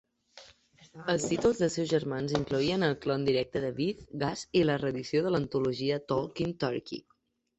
Els 1.13 1.25
títols 1.31 1.59
dels 1.63 1.75
seus 1.79 1.89
germans 1.91 2.31
incloïen 2.39 2.87
el 2.87 2.95
clon 3.03 3.27
directe 3.27 3.63
de 3.67 3.71
"Viz", 3.81 4.01
"Gas", 4.23 4.43
i 4.61 4.65
la 4.69 4.77
reedició 4.85 5.23
de 5.27 5.31
l"antologia 5.33 6.03
"Talking 6.13 6.57
Turkey". 6.65 7.03